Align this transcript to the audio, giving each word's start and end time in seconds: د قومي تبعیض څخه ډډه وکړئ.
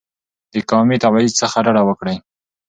د 0.53 0.55
قومي 0.69 0.97
تبعیض 1.03 1.33
څخه 1.41 1.57
ډډه 1.65 1.83
وکړئ. 1.85 2.17